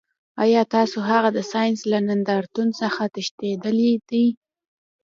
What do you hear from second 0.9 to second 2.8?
هغه د ساینس له نندارتون